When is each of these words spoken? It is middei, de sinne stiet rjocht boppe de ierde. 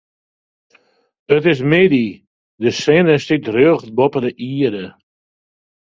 It 1.35 1.43
is 1.51 1.59
middei, 1.71 2.09
de 2.61 2.71
sinne 2.81 3.15
stiet 3.19 3.51
rjocht 3.55 3.93
boppe 3.97 4.19
de 4.25 4.31
ierde. 4.51 4.85